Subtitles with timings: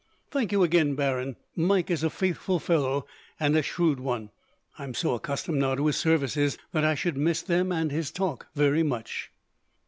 [0.31, 1.35] "Thank you again, Baron.
[1.55, 3.05] Mike is a faithful fellow,
[3.39, 4.31] and a shrewd one.
[4.79, 8.09] I am so accustomed now to his services that I should miss them, and his
[8.09, 9.29] talk, very much."